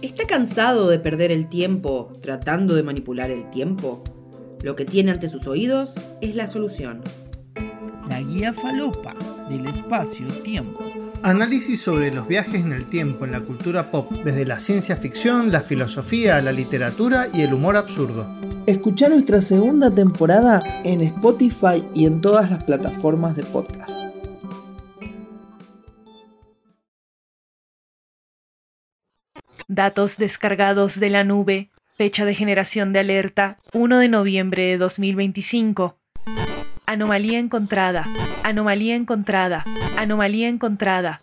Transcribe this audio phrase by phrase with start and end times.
[0.00, 4.04] ¿Está cansado de perder el tiempo tratando de manipular el tiempo?
[4.62, 7.02] Lo que tiene ante sus oídos es la solución.
[8.08, 9.16] La guía falopa
[9.48, 10.84] del espacio-tiempo.
[11.24, 15.50] Análisis sobre los viajes en el tiempo en la cultura pop, desde la ciencia ficción,
[15.50, 18.28] la filosofía, la literatura y el humor absurdo.
[18.66, 24.17] Escucha nuestra segunda temporada en Spotify y en todas las plataformas de podcast.
[29.70, 31.68] Datos descargados de la nube.
[31.98, 35.98] Fecha de generación de alerta 1 de noviembre de 2025.
[36.86, 38.06] Anomalía encontrada.
[38.42, 39.64] Anomalía encontrada.
[39.98, 41.20] Anomalía encontrada.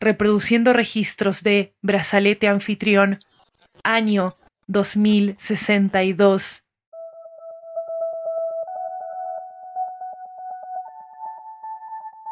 [0.00, 3.18] Reproduciendo registros de brazalete anfitrión.
[3.84, 4.34] Año
[4.66, 6.64] 2062.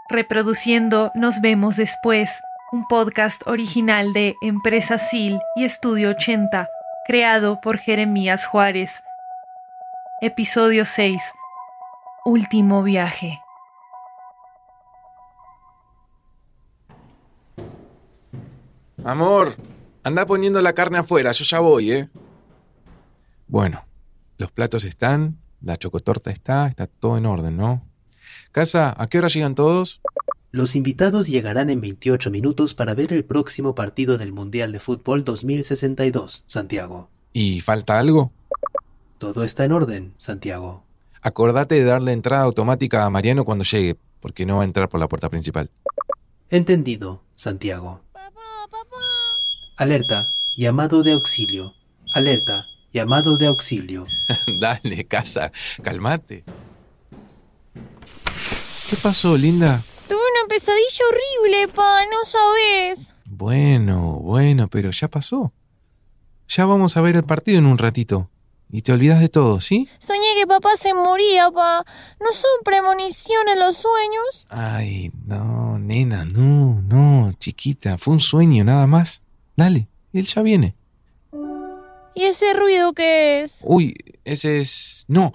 [0.08, 2.32] Reproduciendo Nos vemos después
[2.76, 6.68] un podcast original de Empresa SIL y Estudio 80,
[7.06, 9.02] creado por Jeremías Juárez.
[10.20, 11.22] Episodio 6.
[12.26, 13.40] Último viaje.
[19.02, 19.54] Amor,
[20.04, 22.10] anda poniendo la carne afuera, yo ya voy, ¿eh?
[23.46, 23.86] Bueno,
[24.36, 27.82] los platos están, la chocotorta está, está todo en orden, ¿no?
[28.52, 30.02] Casa, ¿a qué hora llegan todos?
[30.56, 35.22] Los invitados llegarán en 28 minutos para ver el próximo partido del Mundial de Fútbol
[35.22, 37.10] 2062, Santiago.
[37.34, 38.32] ¿Y falta algo?
[39.18, 40.82] Todo está en orden, Santiago.
[41.20, 44.98] Acordate de darle entrada automática a Mariano cuando llegue, porque no va a entrar por
[44.98, 45.70] la puerta principal.
[46.48, 48.00] Entendido, Santiago.
[48.14, 48.96] Papá, papá.
[49.76, 51.74] Alerta, llamado de auxilio.
[52.14, 54.06] Alerta, llamado de auxilio.
[54.58, 55.52] Dale, casa,
[55.82, 56.44] calmate.
[58.88, 59.82] ¿Qué pasó, linda?
[60.46, 63.16] Una pesadilla horrible, pa, no sabes.
[63.24, 65.52] Bueno, bueno, pero ya pasó.
[66.46, 68.30] Ya vamos a ver el partido en un ratito.
[68.70, 69.88] Y te olvidas de todo, ¿sí?
[69.98, 71.84] Soñé que papá se moría, pa.
[72.20, 74.46] ¿No son premoniciones los sueños?
[74.48, 79.22] Ay, no, nena, no, no, chiquita, fue un sueño nada más.
[79.56, 80.76] Dale, él ya viene.
[82.14, 83.62] ¿Y ese ruido qué es?
[83.64, 85.06] Uy, ese es...
[85.08, 85.32] No,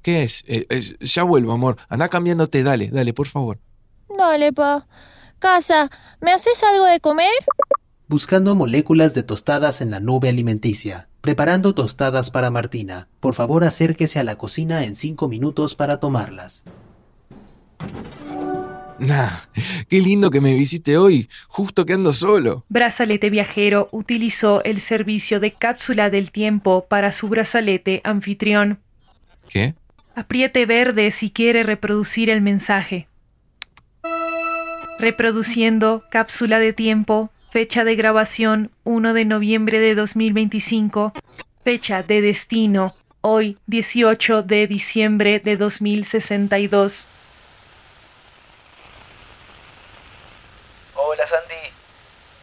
[0.00, 0.44] ¿qué es?
[0.46, 1.76] Eh, eh, ya vuelvo, amor.
[1.88, 3.58] Anda cambiándote, dale, dale, por favor.
[4.16, 4.86] Dale, pa.
[5.38, 7.32] Casa, ¿me haces algo de comer?
[8.08, 11.08] Buscando moléculas de tostadas en la nube alimenticia.
[11.20, 13.08] Preparando tostadas para Martina.
[13.20, 16.64] Por favor, acérquese a la cocina en cinco minutos para tomarlas.
[18.98, 19.28] Nah,
[19.88, 22.64] qué lindo que me visite hoy, justo que ando solo.
[22.68, 28.80] Brazalete Viajero utilizó el servicio de cápsula del tiempo para su brazalete anfitrión.
[29.48, 29.74] ¿Qué?
[30.14, 33.08] Apriete verde si quiere reproducir el mensaje.
[34.98, 41.12] Reproduciendo cápsula de tiempo, fecha de grabación 1 de noviembre de 2025,
[41.64, 47.08] fecha de destino hoy 18 de diciembre de 2062.
[50.94, 51.72] Hola Sandy,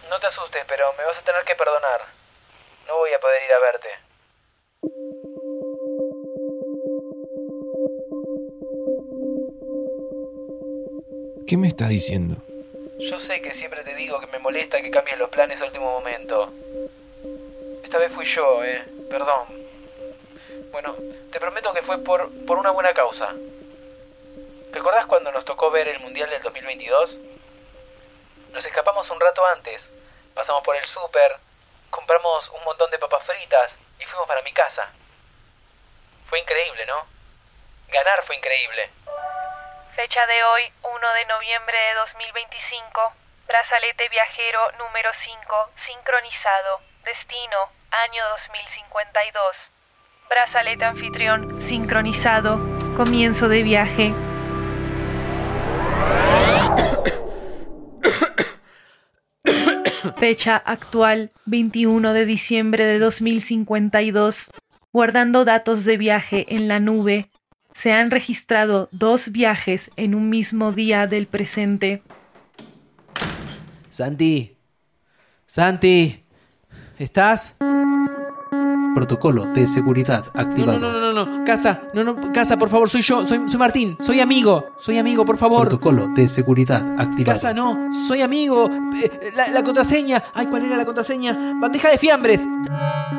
[0.09, 2.01] no te asustes, pero me vas a tener que perdonar.
[2.87, 5.30] No voy a poder ir a verte.
[11.51, 12.37] ¿Qué me está diciendo?
[12.97, 15.91] Yo sé que siempre te digo que me molesta que cambies los planes a último
[15.91, 16.49] momento.
[17.83, 18.85] Esta vez fui yo, eh.
[19.09, 19.47] Perdón.
[20.71, 20.95] Bueno,
[21.29, 23.35] te prometo que fue por, por una buena causa.
[24.71, 27.19] ¿Te acordás cuando nos tocó ver el Mundial del 2022?
[28.53, 29.91] Nos escapamos un rato antes.
[30.33, 31.35] Pasamos por el súper,
[31.89, 34.89] compramos un montón de papas fritas y fuimos para mi casa.
[36.27, 37.05] Fue increíble, ¿no?
[37.89, 38.89] Ganar fue increíble.
[39.95, 43.13] Fecha de hoy, 1 de noviembre de 2025.
[43.45, 45.35] Brazalete viajero número 5,
[45.75, 46.79] sincronizado.
[47.03, 47.57] Destino,
[47.91, 49.71] año 2052.
[50.29, 52.57] Brazalete anfitrión sincronizado.
[52.95, 54.13] Comienzo de viaje.
[60.17, 64.51] Fecha actual 21 de diciembre de 2052.
[64.93, 67.30] Guardando datos de viaje en la nube.
[67.73, 72.01] Se han registrado dos viajes en un mismo día del presente.
[73.89, 74.55] Santi.
[75.45, 76.23] Santi.
[76.97, 77.55] ¿Estás?
[78.93, 80.79] Protocolo de seguridad activado.
[80.79, 81.00] no, no, no, no.
[81.45, 85.25] Casa, no, no, casa, por favor, soy yo, soy, soy Martín, soy amigo, soy amigo,
[85.25, 85.61] por favor.
[85.67, 87.35] Protocolo de seguridad activado.
[87.39, 88.69] Casa, no, soy amigo.
[89.01, 90.23] Eh, La, la contraseña.
[90.33, 91.55] Ay, ¿cuál era la contraseña?
[91.59, 92.47] Bandeja de fiambres.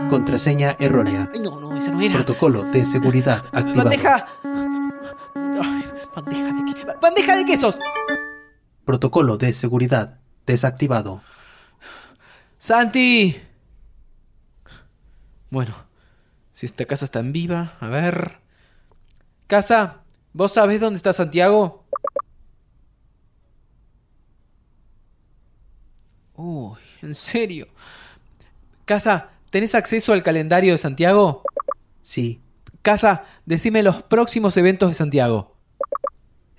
[0.09, 1.29] Contraseña errónea.
[1.35, 2.15] Ay, no, no, esa no era.
[2.15, 3.85] Protocolo de seguridad activado.
[3.91, 4.27] Bandeja.
[5.35, 5.85] Ay,
[6.15, 7.79] bandeja de qué- Bandeja de quesos.
[8.85, 11.21] Protocolo de seguridad desactivado.
[12.59, 13.37] Santi.
[15.51, 15.75] Bueno,
[16.53, 18.39] si esta casa está en viva, a ver.
[19.47, 20.03] Casa,
[20.33, 21.85] ¿vos sabés dónde está Santiago?
[26.35, 27.69] Uy, en serio.
[28.85, 31.43] Casa, ¿tenés acceso al calendario de Santiago?
[32.03, 32.41] Sí.
[32.83, 35.57] Casa, decime los próximos eventos de Santiago.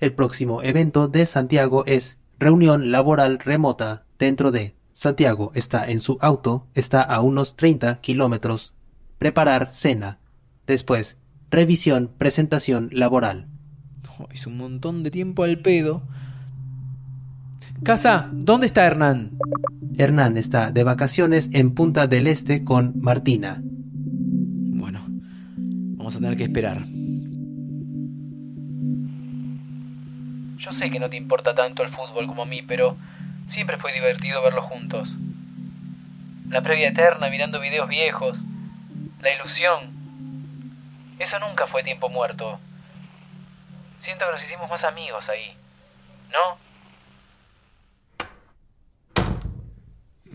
[0.00, 6.18] El próximo evento de Santiago es reunión laboral remota dentro de Santiago está en su
[6.20, 8.74] auto, está a unos 30 kilómetros.
[9.24, 10.18] Preparar cena.
[10.66, 11.16] Después,
[11.50, 13.46] revisión, presentación laboral.
[14.18, 16.02] Oh, es un montón de tiempo al pedo.
[17.82, 19.30] Casa, ¿dónde está Hernán?
[19.96, 23.62] Hernán está de vacaciones en Punta del Este con Martina.
[23.64, 26.84] Bueno, vamos a tener que esperar.
[30.58, 32.98] Yo sé que no te importa tanto el fútbol como a mí, pero
[33.46, 35.16] siempre fue divertido verlos juntos.
[36.50, 38.44] La previa eterna mirando videos viejos,
[39.24, 39.92] la ilusión.
[41.18, 42.60] Eso nunca fue tiempo muerto.
[43.98, 45.56] Siento que nos hicimos más amigos ahí.
[46.30, 46.58] ¿No?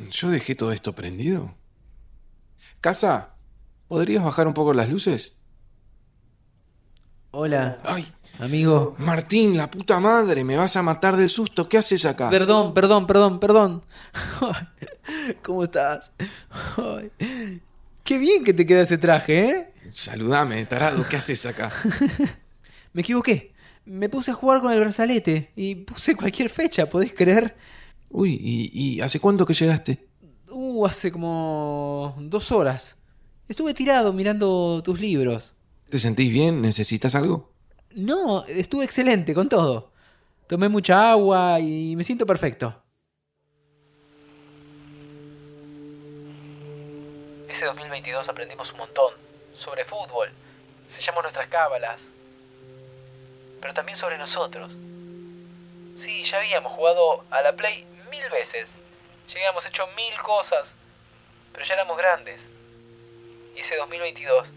[0.10, 1.54] ¿Yo dejé todo esto prendido?
[2.82, 3.36] Casa,
[3.88, 5.36] ¿podrías bajar un poco las luces?
[7.32, 8.96] Hola, Ay, amigo.
[8.98, 11.70] Martín, la puta madre, me vas a matar del susto.
[11.70, 12.30] ¿Qué haces acá?
[12.32, 13.86] Perdón, perdón, perdón, perdón.
[15.44, 16.12] ¿Cómo estás?
[18.10, 19.68] Qué bien que te queda ese traje, ¿eh?
[19.92, 21.72] Saludame, tarado, ¿qué haces acá?
[22.94, 23.54] Me equivoqué.
[23.86, 27.56] Me puse a jugar con el brazalete y puse cualquier fecha, ¿podés creer?
[28.10, 30.08] Uy, ¿y, y hace cuánto que llegaste?
[30.50, 32.98] Uh, hace como dos horas.
[33.48, 35.54] Estuve tirado mirando tus libros.
[35.90, 36.64] ¿Te sentís bien?
[36.64, 37.52] ¿Necesitas algo?
[37.94, 39.94] No, estuve excelente con todo.
[40.48, 42.82] Tomé mucha agua y me siento perfecto.
[47.60, 49.14] Ese 2022 aprendimos un montón.
[49.52, 50.32] Sobre fútbol.
[50.88, 52.08] Sellamos nuestras cábalas.
[53.60, 54.72] Pero también sobre nosotros.
[55.94, 58.76] Sí, ya habíamos jugado a la Play mil veces.
[59.28, 60.74] Ya habíamos hecho mil cosas.
[61.52, 62.48] Pero ya éramos grandes.
[63.58, 64.54] Y ese 2022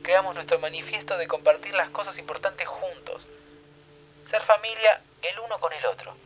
[0.00, 3.26] creamos nuestro manifiesto de compartir las cosas importantes juntos.
[4.24, 6.16] Ser familia el uno con el otro.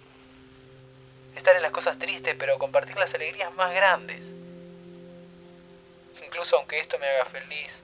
[1.35, 4.33] Estar en las cosas tristes, pero compartir las alegrías más grandes.
[6.33, 7.83] Incluso aunque esto me haga feliz,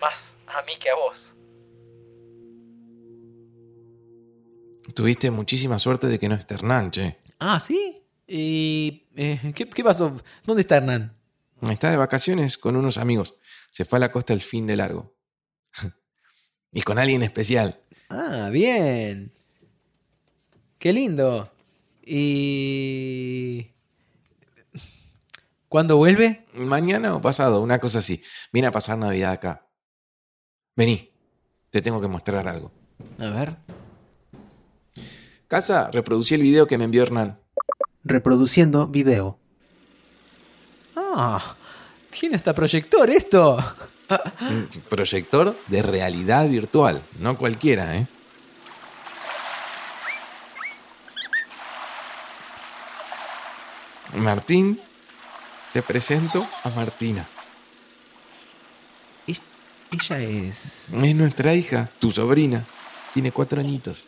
[0.00, 1.32] más a mí que a vos.
[4.94, 7.18] Tuviste muchísima suerte de que no esté Hernán, che.
[7.40, 8.04] Ah, ¿sí?
[8.28, 10.14] ¿Y eh, ¿qué, qué pasó?
[10.44, 11.16] ¿Dónde está Hernán?
[11.68, 13.34] Está de vacaciones con unos amigos.
[13.72, 15.16] Se fue a la costa el fin de largo.
[16.72, 17.80] y con alguien especial.
[18.10, 19.32] Ah, bien.
[20.78, 21.52] Qué lindo.
[22.06, 23.72] ¿Y
[25.70, 26.44] cuándo vuelve?
[26.52, 28.22] Mañana o pasado, una cosa así.
[28.52, 29.70] Viene a pasar Navidad acá.
[30.76, 31.10] Vení,
[31.70, 32.70] te tengo que mostrar algo.
[33.18, 33.56] A ver.
[35.48, 37.40] Casa, reproducí el video que me envió Hernán.
[38.04, 39.38] Reproduciendo video.
[40.96, 41.56] Ah,
[42.10, 43.56] tiene hasta proyector esto.
[44.40, 48.08] Un proyector de realidad virtual, no cualquiera, ¿eh?
[54.14, 54.80] Martín,
[55.72, 57.26] te presento a Martina.
[59.92, 60.84] Ella es...
[60.92, 62.64] Es nuestra hija, tu sobrina.
[63.12, 64.06] Tiene cuatro añitos.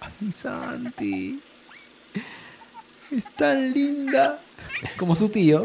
[0.00, 1.40] Ay, Santi.
[3.12, 4.40] Es tan linda.
[4.96, 5.62] Como su tío.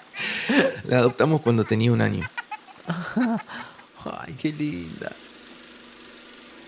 [0.84, 2.28] La adoptamos cuando tenía un año.
[4.04, 5.10] Ay, qué linda.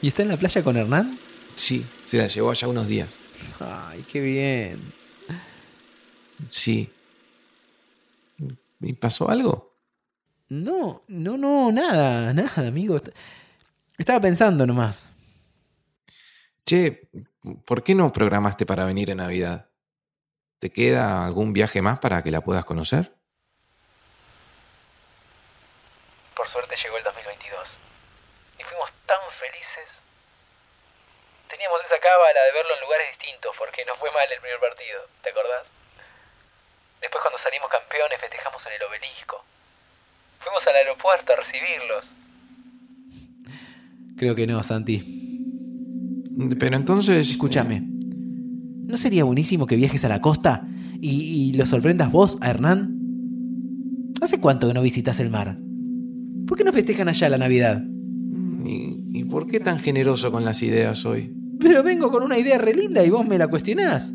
[0.02, 1.16] ¿Y está en la playa con Hernán?
[1.54, 3.18] Sí, se la llevó allá unos días.
[3.60, 4.80] Ay, qué bien.
[6.48, 6.92] Sí.
[8.80, 9.74] ¿Y pasó algo?
[10.48, 13.00] No, no, no, nada, nada, amigo.
[13.98, 15.14] Estaba pensando nomás.
[16.64, 17.08] Che,
[17.64, 19.68] ¿por qué no programaste para venir en Navidad?
[20.58, 23.12] ¿Te queda algún viaje más para que la puedas conocer?
[26.34, 27.78] Por suerte llegó el 2022.
[28.58, 30.02] Y fuimos tan felices.
[31.48, 35.00] Teníamos esa cábala de verlo en lugares distintos porque nos fue mal el primer partido,
[35.22, 35.77] ¿te acordás?
[37.00, 39.44] Después cuando salimos campeones festejamos en el obelisco.
[40.40, 42.14] Fuimos al aeropuerto a recibirlos.
[44.16, 45.02] Creo que no, Santi.
[46.58, 47.30] Pero entonces...
[47.30, 47.82] Escúchame.
[47.84, 50.66] ¿No sería buenísimo que viajes a la costa
[51.00, 52.94] y, y lo sorprendas vos a Hernán?
[54.20, 55.58] ¿Hace cuánto que no visitas el mar?
[56.46, 57.82] ¿Por qué no festejan allá la Navidad?
[58.64, 61.32] ¿Y, ¿Y por qué tan generoso con las ideas hoy?
[61.60, 64.14] Pero vengo con una idea re linda y vos me la cuestionás.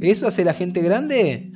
[0.00, 1.52] ¿Eso hace la gente grande?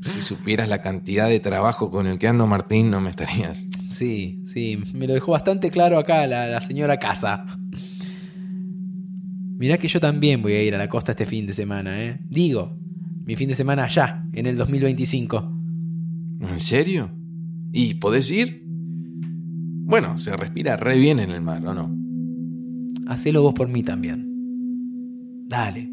[0.00, 3.66] Si supieras la cantidad de trabajo con el que ando Martín, no me estarías.
[3.90, 7.44] Sí, sí, me lo dejó bastante claro acá la, la señora Casa.
[9.58, 12.20] Mirá que yo también voy a ir a la costa este fin de semana, ¿eh?
[12.28, 12.78] Digo,
[13.24, 15.52] mi fin de semana allá, en el 2025.
[16.42, 17.10] ¿En serio?
[17.72, 18.62] ¿Y podés ir?
[18.64, 21.92] Bueno, se respira re bien en el mar, ¿o no?
[23.08, 24.28] Hacelo vos por mí también.
[25.48, 25.90] Dale.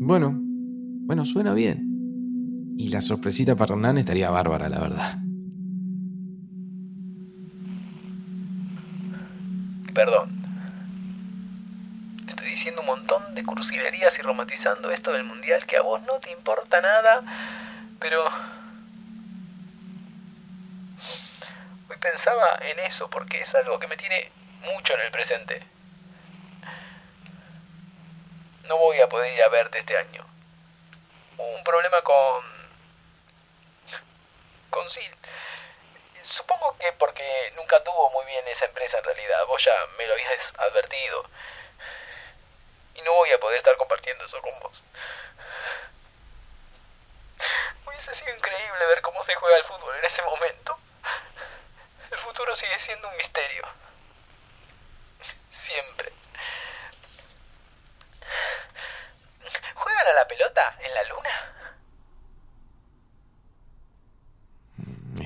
[0.00, 1.91] Bueno, bueno, suena bien.
[2.76, 5.18] Y la sorpresita para Hernán estaría bárbara, la verdad.
[9.94, 10.30] Perdón.
[12.26, 16.18] Estoy diciendo un montón de cursilerías y romantizando esto del mundial que a vos no
[16.18, 17.22] te importa nada,
[18.00, 18.24] pero...
[21.88, 24.30] Hoy pensaba en eso porque es algo que me tiene
[24.74, 25.62] mucho en el presente.
[28.68, 30.24] No voy a poder ir a verte este año.
[31.36, 32.61] Hubo un problema con...
[34.72, 35.14] con Sil.
[36.22, 39.46] Supongo que porque nunca tuvo muy bien esa empresa en realidad.
[39.46, 41.24] Vos ya me lo habías advertido.
[42.94, 44.82] Y no voy a poder estar compartiendo eso con vos.
[47.86, 50.78] Hubiese sido increíble ver cómo se juega el fútbol en ese momento.
[52.10, 53.62] El futuro sigue siendo un misterio.
[55.48, 56.12] Siempre.
[59.74, 61.61] ¿Juegan a la pelota en la luna?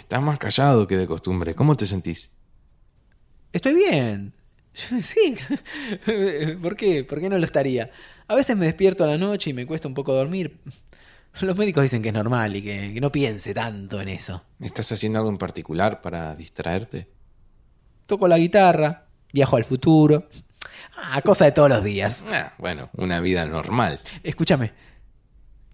[0.06, 1.52] Estás más callado que de costumbre.
[1.56, 2.30] ¿Cómo te sentís?
[3.52, 4.32] Estoy bien.
[5.00, 5.34] Sí.
[6.62, 7.02] ¿Por qué?
[7.02, 7.90] ¿Por qué no lo estaría?
[8.28, 10.60] A veces me despierto a la noche y me cuesta un poco dormir.
[11.40, 14.44] Los médicos dicen que es normal y que, que no piense tanto en eso.
[14.60, 17.08] ¿Estás haciendo algo en particular para distraerte?
[18.06, 20.28] Toco la guitarra, viajo al futuro.
[20.96, 22.22] Ah, cosa de todos los días.
[22.30, 23.98] Ah, bueno, una vida normal.
[24.22, 24.72] Escúchame,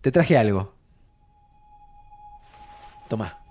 [0.00, 0.74] te traje algo.
[3.10, 3.41] Toma,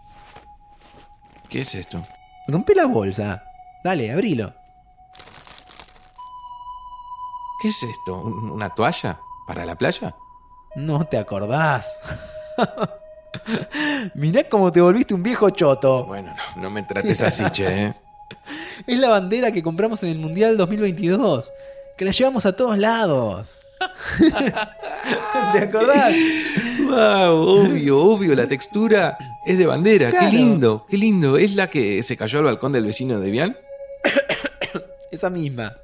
[1.51, 2.01] ¿Qué es esto?
[2.47, 3.43] rompe la bolsa.
[3.83, 4.53] Dale, abrilo.
[7.61, 8.15] ¿Qué es esto?
[8.17, 9.19] ¿Un- ¿Una toalla?
[9.45, 10.15] ¿Para la playa?
[10.75, 11.99] No te acordás.
[14.15, 16.05] Mirá cómo te volviste un viejo choto.
[16.05, 17.93] Bueno, no, no me trates así, che, ¿eh?
[18.87, 21.51] Es la bandera que compramos en el Mundial 2022.
[21.97, 23.57] Que la llevamos a todos lados.
[25.53, 26.15] ¿Te acordás?
[26.81, 30.09] Wow, obvio, obvio, la textura es de bandera.
[30.09, 30.29] Claro.
[30.29, 31.37] Qué lindo, qué lindo.
[31.37, 33.57] ¿Es la que se cayó al balcón del vecino de Bian?
[35.11, 35.77] Esa misma.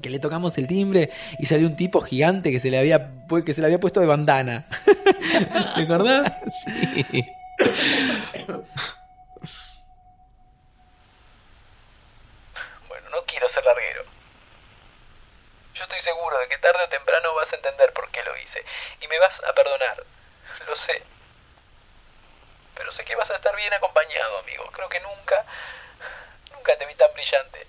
[0.00, 3.10] Que le tocamos el timbre y salió un tipo gigante que se le había,
[3.44, 4.66] que se le había puesto de bandana.
[5.76, 6.36] ¿Te acordás?
[6.48, 7.24] Sí.
[12.88, 14.02] Bueno, no quiero ser larguero.
[15.74, 18.64] Yo estoy seguro de que tarde o temprano vas a entender por qué lo hice.
[19.00, 20.04] Y me vas a perdonar.
[20.66, 21.02] Lo sé.
[22.74, 24.70] Pero sé que vas a estar bien acompañado, amigo.
[24.72, 25.44] Creo que nunca,
[26.52, 27.66] nunca te vi tan brillante.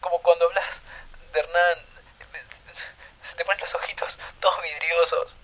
[0.00, 0.82] Como cuando hablas
[1.32, 1.78] de Hernán.
[3.22, 5.36] Se te ponen los ojitos todos vidriosos.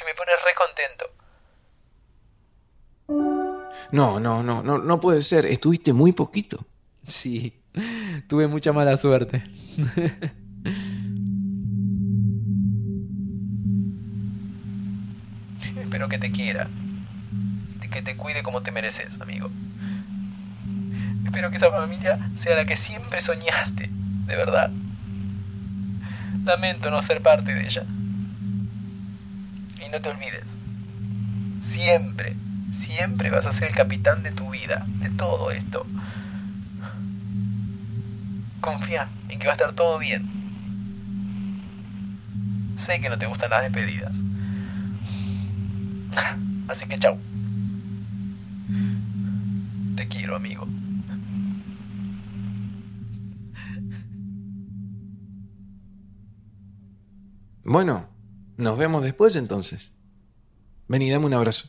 [0.00, 1.10] Y me pones re contento.
[3.92, 5.46] No, no, no, no, no puede ser.
[5.46, 6.58] Estuviste muy poquito.
[7.06, 7.62] Sí,
[8.28, 9.44] tuve mucha mala suerte.
[15.76, 16.68] Espero que te quiera.
[17.82, 19.50] Y que te cuide como te mereces, amigo.
[21.24, 23.90] Espero que esa familia sea la que siempre soñaste,
[24.26, 24.70] de verdad.
[26.44, 27.84] Lamento no ser parte de ella.
[29.84, 30.56] Y no te olvides.
[31.60, 32.36] Siempre,
[32.70, 35.86] siempre vas a ser el capitán de tu vida, de todo esto.
[38.60, 40.30] Confía en que va a estar todo bien.
[42.76, 44.22] Sé que no te gustan las despedidas.
[46.68, 47.18] Así que chau.
[49.96, 50.66] te quiero, amigo.
[57.64, 58.08] Bueno,
[58.56, 59.94] nos vemos después entonces.
[60.86, 61.68] Ven y dame un abrazo.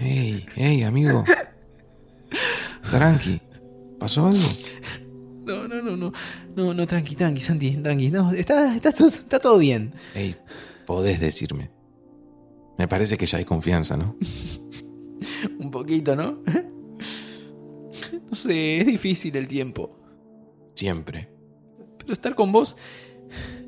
[0.00, 1.24] Ey, ey, amigo.
[2.90, 3.40] Tranqui.
[3.98, 4.48] ¿Pasó algo?
[5.44, 6.12] No, no, no, no.
[6.56, 8.10] No, no, tranqui, tranqui, Santi, tranqui.
[8.10, 9.92] No, está, está, todo, está todo bien.
[10.14, 10.36] Ey,
[10.86, 11.70] podés decirme.
[12.78, 14.16] Me parece que ya hay confianza, ¿no?
[15.58, 16.42] Un poquito, ¿no?
[18.28, 19.94] No sé, es difícil el tiempo.
[20.74, 21.30] Siempre.
[21.98, 22.76] Pero estar con vos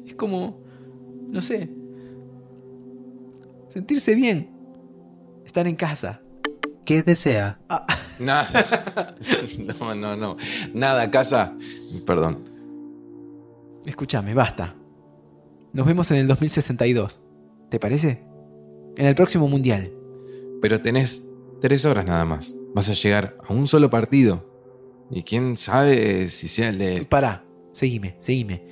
[0.07, 0.63] es como,
[1.29, 1.71] no sé,
[3.69, 4.51] sentirse bien.
[5.45, 6.23] Estar en casa.
[6.85, 7.61] ¿Qué desea?
[8.19, 9.17] Nada.
[9.81, 10.37] No, no, no.
[10.73, 11.57] Nada, casa.
[12.07, 12.51] Perdón.
[13.85, 14.75] Escúchame, basta.
[15.75, 17.21] Nos vemos en el 2062.
[17.69, 18.23] ¿Te parece?
[18.97, 19.93] En el próximo mundial.
[20.63, 21.29] Pero tenés
[21.61, 22.55] tres horas nada más.
[22.77, 24.49] Vas a llegar a un solo partido.
[25.11, 27.05] Y quién sabe si sea el de...
[27.07, 28.65] Pará, seguime, seguime.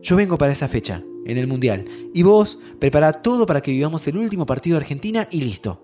[0.00, 1.84] Yo vengo para esa fecha, en el mundial.
[2.14, 5.82] Y vos, prepara todo para que vivamos el último partido de Argentina y listo.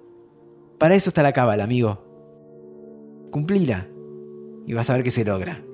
[0.78, 3.28] Para eso está la cábala, amigo.
[3.32, 3.88] Cumplila.
[4.68, 5.64] Y vas a ver que se logra.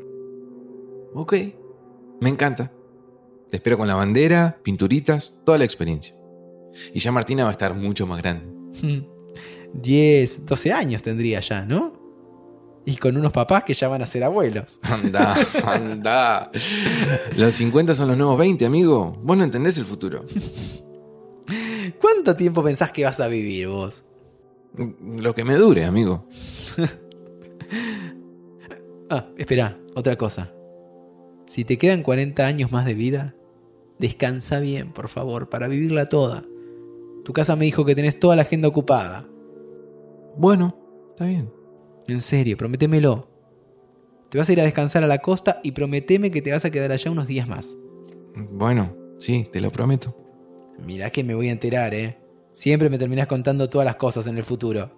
[1.12, 1.34] Ok.
[2.22, 2.72] Me encanta.
[3.50, 6.14] Te espero con la bandera, pinturitas, toda la experiencia.
[6.92, 8.48] Y ya Martina va a estar mucho más grande.
[9.74, 11.98] 10, 12 años tendría ya, ¿no?
[12.84, 14.78] Y con unos papás que ya van a ser abuelos.
[14.82, 15.34] Anda,
[15.66, 16.50] anda.
[17.36, 19.18] Los 50 son los nuevos 20, amigo.
[19.22, 20.24] Vos no entendés el futuro.
[22.00, 24.04] ¿Cuánto tiempo pensás que vas a vivir vos?
[24.76, 26.26] Lo que me dure, amigo.
[29.10, 30.52] Ah, espera, otra cosa.
[31.48, 33.34] Si te quedan 40 años más de vida,
[33.98, 36.44] descansa bien, por favor, para vivirla toda.
[37.24, 39.26] Tu casa me dijo que tenés toda la agenda ocupada.
[40.36, 40.78] Bueno,
[41.08, 41.50] está bien.
[42.06, 43.30] En serio, prométemelo.
[44.28, 46.70] Te vas a ir a descansar a la costa y prometeme que te vas a
[46.70, 47.78] quedar allá unos días más.
[48.52, 50.14] Bueno, sí, te lo prometo.
[50.84, 52.18] Mirá que me voy a enterar, ¿eh?
[52.52, 54.90] Siempre me terminás contando todas las cosas en el futuro.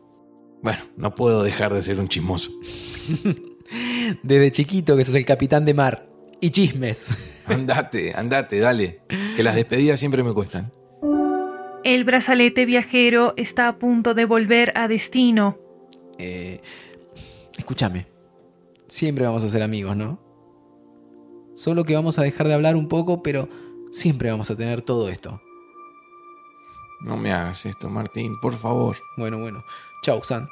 [0.63, 2.51] Bueno, no puedo dejar de ser un chismoso.
[4.25, 6.10] Desde chiquito que sos el capitán de mar.
[6.41, 7.13] Y chismes.
[7.47, 9.01] Andate, andate, dale.
[9.37, 10.73] Que las despedidas siempre me cuestan.
[11.83, 15.59] El brazalete viajero está a punto de volver a destino.
[16.19, 16.61] Eh,
[17.59, 18.07] escúchame.
[18.87, 20.21] Siempre vamos a ser amigos, ¿no?
[21.57, 23.49] Solo que vamos a dejar de hablar un poco, pero
[23.93, 25.41] siempre vamos a tener todo esto.
[27.01, 28.97] No me hagas esto, Martín, por favor.
[29.17, 29.65] Bueno, bueno.
[30.03, 30.49] Chau, San.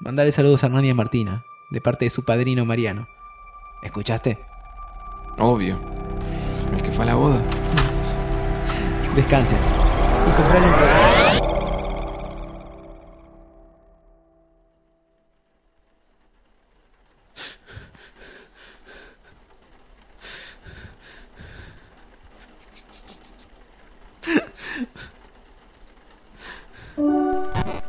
[0.00, 3.08] Mandale saludos a Hernán y a Martina, de parte de su padrino Mariano.
[3.82, 4.38] ¿Escuchaste?
[5.38, 5.78] Obvio.
[6.72, 7.40] El que fue a la boda.
[9.14, 9.58] Descansen.
[9.58, 11.12] Y comprale un regalo.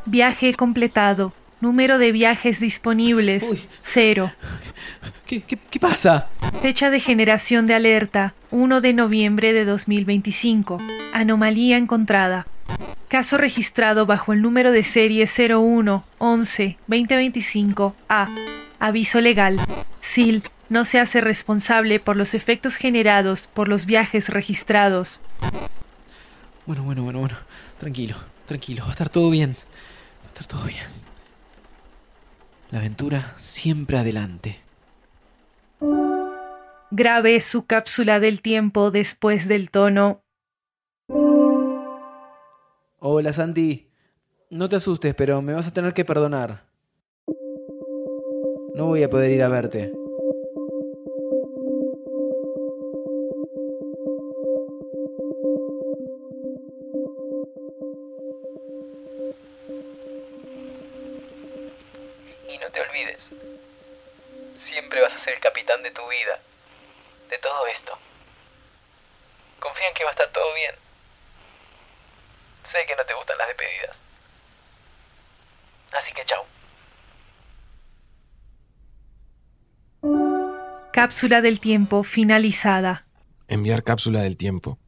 [0.05, 1.33] Viaje completado.
[1.59, 3.43] Número de viajes disponibles.
[3.43, 3.67] Uy.
[3.83, 4.31] Cero.
[5.25, 6.27] ¿Qué, qué, qué pasa?
[6.61, 8.33] Fecha de generación de alerta.
[8.51, 10.79] 1 de noviembre de 2025.
[11.13, 12.47] Anomalía encontrada.
[13.07, 18.29] Caso registrado bajo el número de serie 01 11 2025 A.
[18.79, 19.59] Aviso legal.
[20.01, 25.19] SIL no se hace responsable por los efectos generados por los viajes registrados.
[26.65, 27.35] Bueno, bueno, bueno, bueno.
[27.77, 28.83] Tranquilo, tranquilo.
[28.83, 29.55] Va a estar todo bien.
[30.21, 30.87] Va a estar todo bien.
[32.71, 34.62] La aventura siempre adelante.
[36.95, 40.21] Grabe su cápsula del tiempo después del tono.
[42.99, 43.89] Hola, Santi.
[44.51, 46.67] No te asustes, pero me vas a tener que perdonar.
[48.75, 49.91] No voy a poder ir a verte.
[81.13, 83.05] Cápsula del tiempo finalizada.
[83.47, 84.79] Enviar cápsula del tiempo.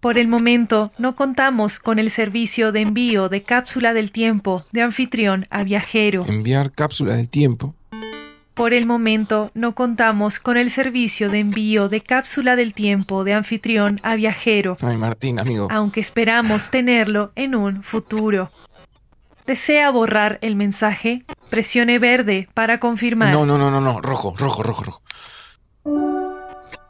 [0.00, 4.80] Por el momento no contamos con el servicio de envío de cápsula del tiempo de
[4.80, 6.24] anfitrión a viajero.
[6.26, 7.74] Enviar cápsula del tiempo.
[8.54, 13.34] Por el momento no contamos con el servicio de envío de cápsula del tiempo de
[13.34, 15.68] anfitrión a viajero, Ay, Martín, amigo.
[15.70, 18.50] aunque esperamos tenerlo en un futuro.
[19.48, 21.24] ¿Desea borrar el mensaje?
[21.48, 23.32] Presione verde para confirmar.
[23.32, 23.98] No, no, no, no, no.
[24.02, 25.02] Rojo, rojo, rojo, rojo.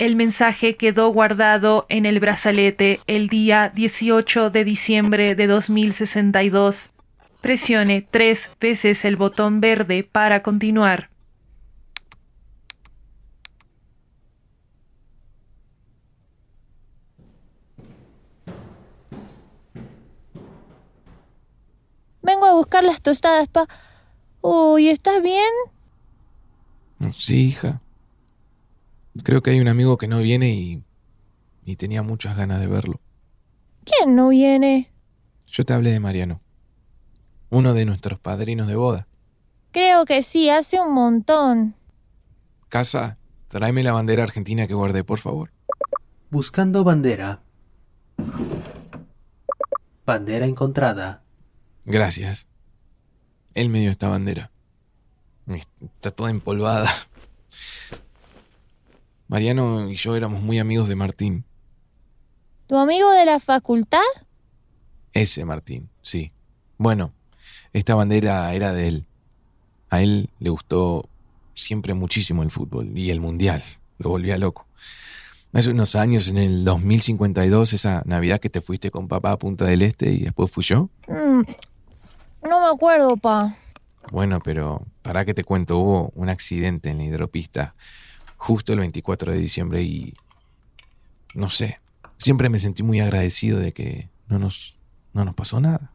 [0.01, 6.90] El mensaje quedó guardado en el brazalete el día 18 de diciembre de 2062.
[7.42, 11.11] Presione tres veces el botón verde para continuar.
[22.59, 23.66] Buscar las tostadas, pa.
[24.40, 25.51] Uy, ¿estás bien?
[27.12, 27.81] Sí, hija.
[29.25, 30.83] Creo que hay un amigo que no viene y,
[31.64, 33.01] y tenía muchas ganas de verlo.
[33.85, 34.92] ¿Quién no viene?
[35.47, 36.40] Yo te hablé de Mariano,
[37.51, 39.09] uno de nuestros padrinos de boda.
[39.73, 41.75] Creo que sí, hace un montón.
[42.68, 43.18] Casa,
[43.49, 45.51] tráeme la bandera argentina que guardé, por favor.
[46.31, 47.40] Buscando bandera.
[50.05, 51.23] Bandera encontrada.
[51.88, 52.46] Gracias.
[53.55, 54.51] Él me dio esta bandera.
[55.48, 56.90] Está toda empolvada.
[59.29, 61.44] Mariano y yo éramos muy amigos de Martín.
[62.66, 64.03] ¿Tu amigo de la facultad?
[65.14, 66.31] Ese Martín, sí.
[66.77, 67.14] Bueno,
[67.72, 69.07] esta bandera era de él.
[69.88, 71.09] A él le gustó
[71.55, 73.64] siempre muchísimo el fútbol y el mundial.
[73.96, 74.66] Lo volvía loco.
[75.55, 79.64] Hace unos años, en el 2052, esa Navidad que te fuiste con papá a Punta
[79.64, 80.90] del Este y después fui yo.
[81.09, 81.40] Mm,
[82.42, 83.57] no me acuerdo, pa.
[84.11, 87.74] Bueno, pero para que te cuento, hubo un accidente en la hidropista
[88.37, 90.14] justo el 24 de diciembre y
[91.35, 91.81] no sé,
[92.16, 94.79] siempre me sentí muy agradecido de que no nos,
[95.12, 95.92] no nos pasó nada.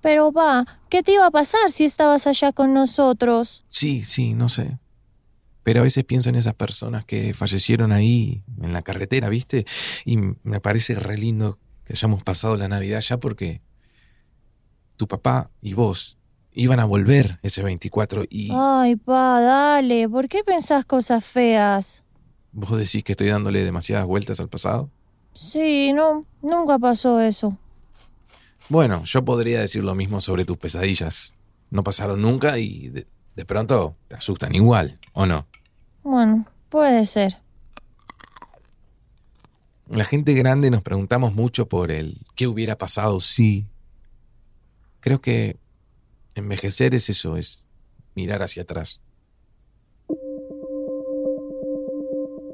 [0.00, 3.64] Pero, pa, ¿qué te iba a pasar si estabas allá con nosotros?
[3.68, 4.78] Sí, sí, no sé.
[5.62, 9.64] Pero a veces pienso en esas personas que fallecieron ahí en la carretera, ¿viste?
[10.04, 13.60] Y me parece re lindo que hayamos pasado la Navidad ya porque
[15.02, 16.16] tu papá y vos
[16.52, 18.52] iban a volver ese 24 y...
[18.54, 22.04] Ay, pa, dale, ¿por qué pensás cosas feas?
[22.52, 24.90] ¿Vos decís que estoy dándole demasiadas vueltas al pasado?
[25.34, 27.58] Sí, no, nunca pasó eso.
[28.68, 31.34] Bueno, yo podría decir lo mismo sobre tus pesadillas.
[31.70, 35.48] No pasaron nunca y de, de pronto te asustan igual, ¿o no?
[36.04, 37.38] Bueno, puede ser.
[39.88, 43.66] La gente grande nos preguntamos mucho por el qué hubiera pasado si.
[45.02, 45.56] Creo que
[46.36, 47.64] envejecer es eso, es
[48.14, 49.02] mirar hacia atrás.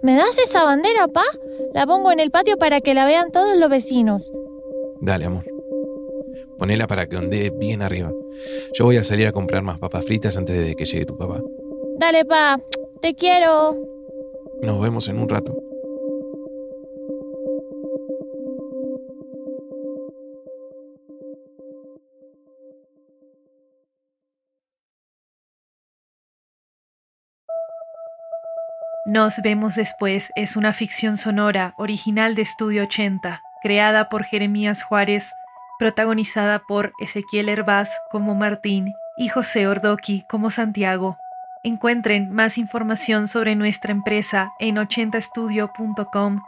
[0.02, 1.24] ¿Me das esa bandera, pa?
[1.74, 4.32] La pongo en el patio para que la vean todos los vecinos.
[5.02, 5.44] Dale, amor.
[6.58, 8.10] Ponela para que ondee bien arriba.
[8.72, 11.42] Yo voy a salir a comprar más papas fritas antes de que llegue tu papá.
[11.98, 12.58] Dale, pa.
[13.02, 13.76] Te quiero.
[14.62, 15.67] Nos vemos en un rato.
[29.08, 35.32] Nos vemos después es una ficción sonora original de Estudio 80, creada por Jeremías Juárez,
[35.78, 41.16] protagonizada por Ezequiel Herbaz como Martín y José Ordoqui como Santiago.
[41.62, 46.42] Encuentren más información sobre nuestra empresa en 80estudio.com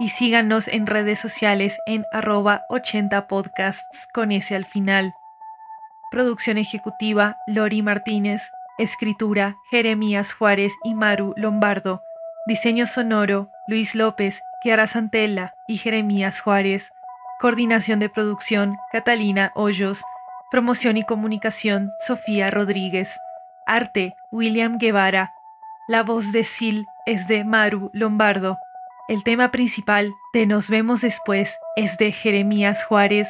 [0.00, 5.12] y síganos en redes sociales en arroba 80podcasts con ese al final.
[6.10, 8.40] Producción ejecutiva Lori Martínez.
[8.78, 12.05] Escritura Jeremías Juárez y Maru Lombardo.
[12.46, 16.92] Diseño sonoro Luis López, Kiara Santella y Jeremías Juárez.
[17.40, 20.04] Coordinación de producción Catalina Hoyos.
[20.52, 23.18] Promoción y comunicación Sofía Rodríguez.
[23.66, 25.32] Arte William Guevara.
[25.88, 28.58] La voz de Sil es de Maru Lombardo.
[29.08, 33.28] El tema principal de Nos vemos después es de Jeremías Juárez.